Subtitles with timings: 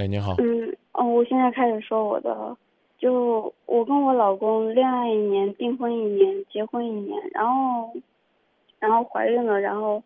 [0.00, 0.34] 哎，你好。
[0.38, 2.56] 嗯，哦，我现在开始说我的，
[2.96, 7.92] 就我跟我老公恋爱一年，订婚一年，结婚一年，然后，
[8.78, 10.02] 然后怀孕了，然后，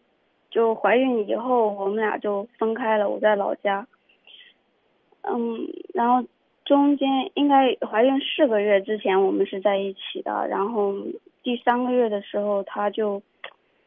[0.50, 3.86] 就怀孕以后我们俩就分开了，我在老家。
[5.22, 6.28] 嗯，然后
[6.64, 10.92] 中间应该怀孕四个月之前我们是在一起的，然后
[11.44, 13.22] 第三个月的时候他就，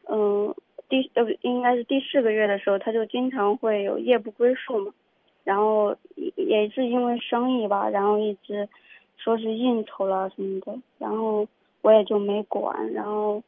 [0.08, 0.54] 嗯，
[0.88, 4.94] 第呃不应该是第四个月的时候他就经常会有夜不归宿嘛。
[5.48, 5.96] 然后
[6.36, 8.68] 也是因为生意吧，然后一直
[9.16, 11.48] 说是应酬了什么的，然后
[11.80, 13.42] 我也就没管，然后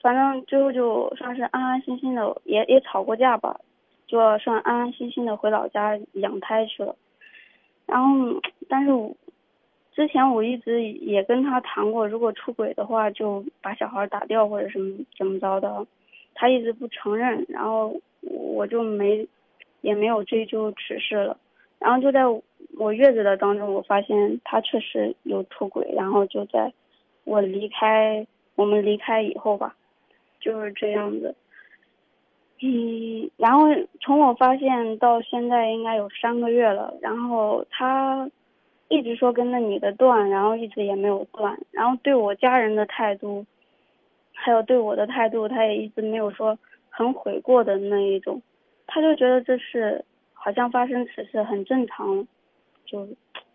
[0.00, 3.60] 反正最后就算是安安心心的，也也吵过架吧，
[4.06, 6.96] 就算安安心心的回老家养胎去了。
[7.84, 9.14] 然后，但是我
[9.94, 15.86] 之前我一直也跟他谈过，如果出轨的话，就把小孩打掉或者什么怎么着的，
[16.32, 19.28] 他一直不承认，然后我就没。
[19.82, 21.36] 也没有追究此事了，
[21.78, 22.22] 然后就在
[22.78, 26.72] 我月子的当中，我发现他确实有出轨，然后就在
[27.24, 29.76] 我离开我们离开以后吧，
[30.40, 31.34] 就是这样子。
[32.62, 33.66] 嗯，然后
[34.00, 38.30] 从我发现到现在应该有三个月了，然后他
[38.88, 43.44] 一直说跟那女的断，然后一直也没有断，然后对我家人的态度，
[44.32, 46.56] 还有对我的态度，他也一直没有说
[46.88, 48.40] 很悔过的那一种。
[48.86, 52.26] 他就觉得这是好像发生此事很正常，
[52.84, 53.08] 就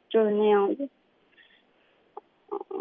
[0.10, 0.90] 就是那样子。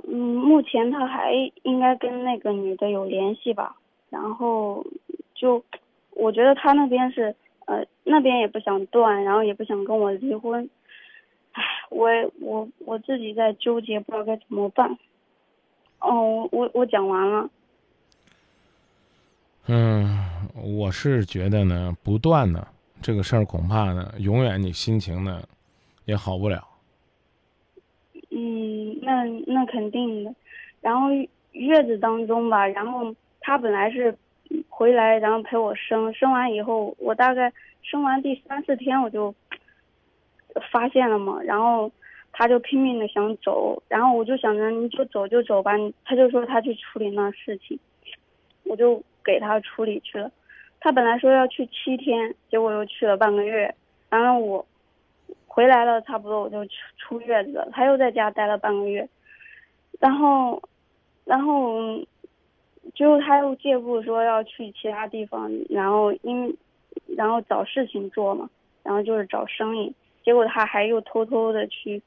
[0.09, 3.77] 嗯，目前他还应该跟那个女的有联系吧。
[4.09, 4.87] 然后
[5.35, 5.65] 就
[6.11, 7.35] 我觉得他那边是
[7.67, 10.71] 呃那边也不想断，然后也不想跟我离婚。
[11.53, 12.09] 唉，我
[12.41, 14.97] 我我自己在纠结，不知道该怎么办。
[15.99, 17.51] 哦，我我讲完了。
[19.67, 22.67] 嗯，我是觉得呢，不断呢，
[23.03, 25.43] 这个事儿恐怕呢，永远你心情呢，
[26.05, 26.67] 也好不了。
[28.31, 30.35] 嗯，那那肯定的。
[30.81, 31.09] 然后
[31.53, 34.17] 月子当中吧，然后他本来是
[34.69, 39.35] 回来，然后陪我生，生完以后，我大概生完第三四天我就
[40.71, 41.91] 发现了嘛，然后
[42.33, 45.73] 他就拼命的想走，然后我就想着你就走就走吧，
[46.05, 47.79] 他就说他去处理那事情，
[48.65, 49.03] 我就。
[49.27, 50.31] 给他处理去了，
[50.79, 53.75] 他本来说要去七天，结果又去了半个月，
[54.09, 54.65] 然后我
[55.49, 59.09] 回来了，差不多我就出出月子了，他又在家待了半个月，
[59.99, 60.63] 然后，
[61.25, 61.99] 然后，
[62.95, 66.57] 最后他又借故说要去其他地方，然后因，
[67.17, 68.49] 然后找事情做嘛，
[68.85, 69.93] 然后就是找生意，
[70.25, 72.01] 结果他还又偷偷的去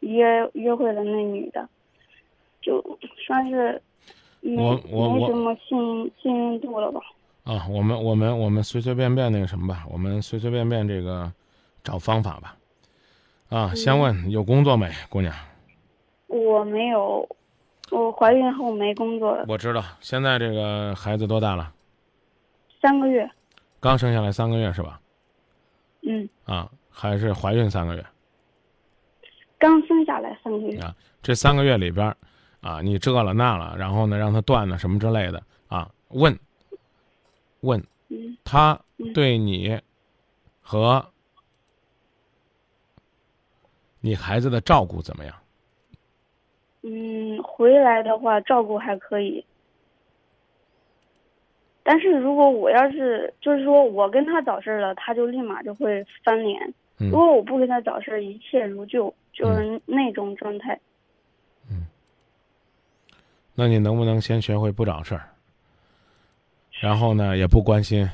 [0.00, 1.68] 约约会了那女的，
[2.62, 3.82] 就算是。
[4.42, 7.00] 我我我没什么信信任度了吧？
[7.44, 11.32] 啊，我们我们我们随随便便那个什么吧，我们随随便便这个
[11.82, 12.56] 找方法吧。
[13.48, 15.32] 啊，先问有工作没，姑娘？
[16.26, 17.28] 我没有，
[17.90, 19.44] 我怀孕后没工作了。
[19.48, 21.72] 我知道，现在这个孩子多大了？
[22.80, 23.30] 三个月。
[23.78, 25.00] 刚生下来三个月是吧？
[26.02, 26.28] 嗯。
[26.44, 28.04] 啊，还是怀孕三个月？
[29.58, 30.80] 刚生下来三个月。
[30.80, 32.16] 啊，这三个月里边。
[32.62, 35.90] 啊，你这了那了，然后呢，让他断了什么之类的啊？
[36.08, 36.38] 问，
[37.60, 37.84] 问，
[38.44, 38.80] 他
[39.12, 39.80] 对你
[40.60, 41.04] 和
[44.00, 45.34] 你孩子的照顾怎么样？
[46.82, 49.44] 嗯，回来的话照顾还可以，
[51.82, 56.58] 但是如果我要是就是说我跟他找事儿了，他就立马就会翻脸；
[56.98, 60.80] 如果我不跟他找事儿，一切如旧，就是那种状态。
[63.54, 65.28] 那你能不能先学会不找事儿，
[66.80, 68.08] 然后呢也不关心，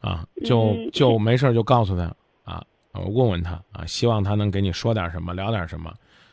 [0.00, 5.92] 啊，就就没事儿就告诉他啊，问问他啊，希望他能给你说点什么，聊点什么，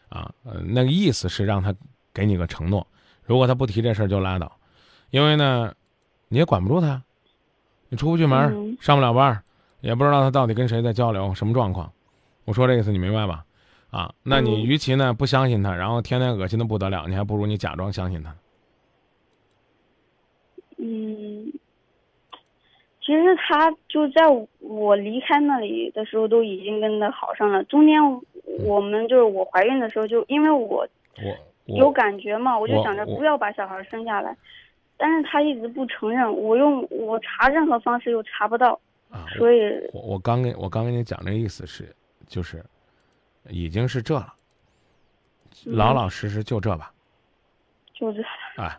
[0.09, 0.31] 啊，
[0.65, 1.73] 那个意思是让他
[2.13, 2.85] 给你个承诺。
[3.23, 4.51] 如果他不提这事儿就拉倒，
[5.11, 5.73] 因为呢，
[6.27, 7.01] 你也管不住他，
[7.89, 9.43] 你出不去门，上不了班，
[9.81, 11.91] 也不知道他到底跟谁在交流，什么状况。
[12.45, 13.45] 我说这意思你明白吧？
[13.93, 18.35] 啊，那你与其呢不相信他，然后天天恶心的不得了，你还不如你假装相信他。
[20.77, 21.53] 嗯，
[22.99, 24.23] 其实他就在
[24.59, 27.63] 我离开那里的时候都已经跟他好上了。
[27.65, 28.01] 中间
[28.65, 34.35] 我们就是我怀孕的时候，就因为我我有感觉嘛，我就想着不要把小孩生下来，
[34.97, 36.35] 但是他一直不承认。
[36.35, 38.79] 我用我查任何方式又查不到，
[39.37, 41.95] 所以，我我刚跟我刚跟你讲这意思是，
[42.27, 42.65] 就是。
[43.49, 44.33] 已经是这了，
[45.65, 46.91] 老老实实就这吧，
[47.93, 48.21] 就这。
[48.57, 48.77] 哎，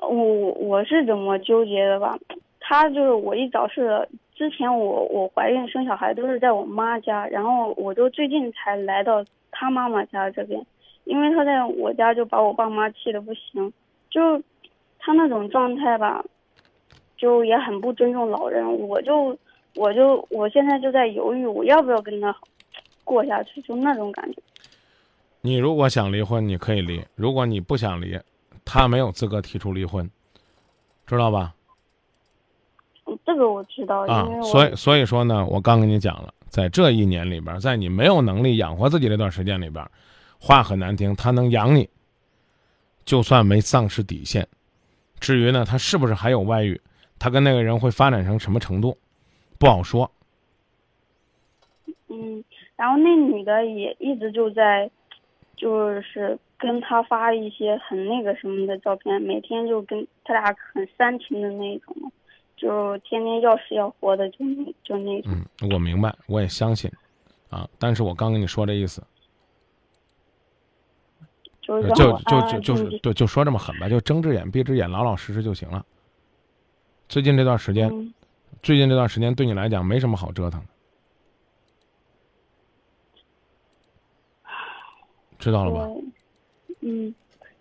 [0.00, 2.18] 我我我是怎么纠结的吧？
[2.60, 10.64] 他就是我一早是之前我我怀孕生小孩都是在我妈家，然后我就最近才来到他妈妈家这边，
[11.04, 13.72] 因为他在我家就把我爸妈气的不行，
[14.10, 14.42] 就
[14.98, 16.24] 他那种状态吧，
[17.18, 19.36] 就也很不尊重老人，我就
[19.74, 22.34] 我就我现在就在犹豫，我要不要跟他
[23.02, 24.38] 过下去，就那种感觉。
[25.40, 28.18] 你如果想离婚，你可以离；如果你不想离，
[28.64, 30.10] 他没有资格提出离婚，
[31.06, 31.54] 知道吧？
[33.06, 39.86] 嗯这个我知道，啊所以所以说呢，我刚跟你讲了，在这一年里边，在你没有能力养活自己这段时间里边，
[40.38, 41.86] 话很难听，他能养你，
[43.04, 44.48] 就算没丧失底线。
[45.20, 46.80] 至于呢，他是不是还有外遇，
[47.18, 48.96] 他跟那个人会发展成什么程度，
[49.58, 50.10] 不好说。
[52.08, 52.44] 嗯，
[52.76, 54.90] 然后那女的也一直就在，
[55.56, 61.94] 就是跟他发一些很那个什么的照片，每天就跟他俩很煽情的那种，
[62.56, 65.32] 就天天要死要活的，就那就那种。
[65.60, 66.90] 嗯，我明白，我也相信，
[67.50, 69.02] 啊，但是我刚跟你说这意思，
[71.60, 75.84] 就是就就就是对，就说这么狠吧，就睁只眼闭只眼，老老实实就行了。
[77.08, 78.12] 最近这段时间，嗯
[78.62, 80.66] 最近这段时间对你来讲没什么好折腾的，
[85.38, 85.88] 知道了吧？
[86.80, 87.14] 嗯，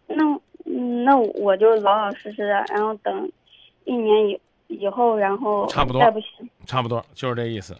[0.08, 0.24] 那
[0.66, 3.32] 嗯那我就老老实实的，然后等
[3.86, 7.76] 一年以以后，然后差不多再不行，差不多就是这意思。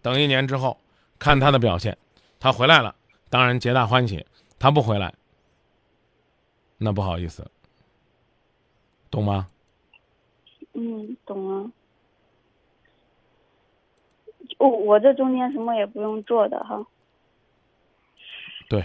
[0.00, 0.76] 等一年之后，
[1.18, 1.96] 看他的表现，
[2.40, 2.94] 他回来了，
[3.30, 4.18] 当然皆大欢喜；
[4.58, 5.14] 他不回来，
[6.78, 7.48] 那不好意思，
[9.10, 9.48] 懂吗？
[10.74, 11.70] 嗯，懂了。
[14.58, 16.84] 我我这中间什么也不用做的哈。
[18.68, 18.84] 对，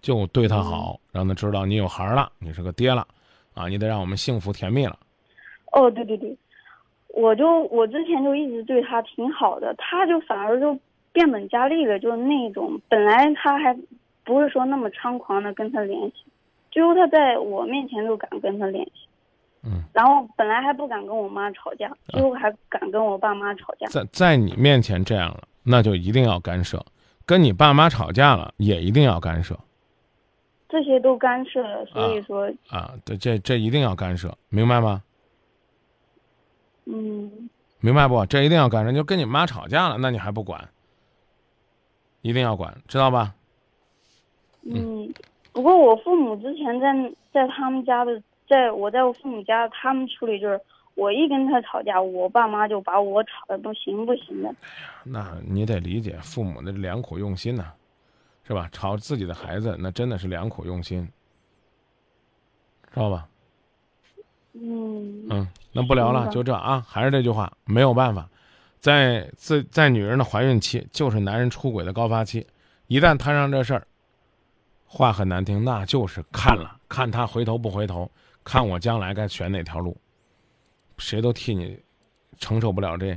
[0.00, 3.06] 就对他好，让他知道你有孩儿了，你是个爹了，
[3.54, 4.98] 啊，你得让我们幸福甜蜜了。
[5.72, 6.36] 哦，对对对，
[7.08, 10.78] 我就我之前就一直对他挺好的，他就反而就
[11.12, 13.76] 变本加厉的，就是那种本来他还
[14.24, 16.24] 不是说那么猖狂的跟他联系，
[16.70, 19.07] 最后他在我面前都敢跟他联系，
[19.68, 23.86] 嗯，然后本来还不敢跟我妈吵架，最后还敢跟我爸妈吵架。
[23.88, 26.78] 在在你面前这样了，那就一定要干涉；
[27.26, 29.58] 跟你爸妈吵架了，也一定要干涉
[30.68, 32.92] 这些都干涉了，所以说，啊！
[33.04, 35.02] 对，这这一定要干涉，明白吗？
[36.84, 37.48] 嗯，
[37.80, 38.24] 明白不？
[38.26, 40.68] 这一定要干涉，就跟你妈吵架了，那你还不管？
[42.20, 43.34] 一定要管，知道吧？
[44.70, 45.10] 嗯，
[45.52, 46.92] 不过我父母之前在
[47.32, 50.60] 在他们家的，在我在我父母家，他们处理就是
[50.94, 54.54] 我一跟他吵架，我爸妈就把我吵得不行不行的。
[55.04, 57.72] 那你得理解父母的良苦用心呐、
[58.44, 58.68] 是吧？
[58.72, 61.06] 吵自己的孩子，那真的是良苦用心，
[62.92, 63.28] 知道吧？
[64.54, 68.28] 嗯嗯，那不聊了，就这啊，还是这句话，没有办法，
[68.80, 72.44] 在在在女人的怀孕期，就是男人出轨的高发期，
[72.88, 73.86] 一旦摊上这事儿，
[74.84, 78.10] 话很难听，那就是看了看他回头不回头，
[78.48, 79.94] 看我将来该选哪条路，
[80.96, 81.78] 谁都替你
[82.38, 83.14] 承受不了这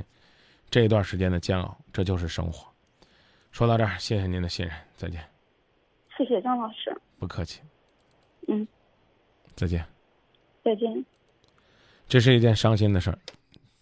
[0.68, 2.70] 这一段时间的煎熬，这就是生活。
[3.50, 5.26] 说到这儿，谢谢您的信任，再见，
[6.18, 7.62] 谢谢张老师，不客气，
[8.48, 8.68] 嗯，
[9.56, 9.82] 再见。
[10.62, 11.02] 再见。
[12.06, 13.18] 这是一件伤心的事儿，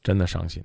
[0.05, 0.65] 真的伤心。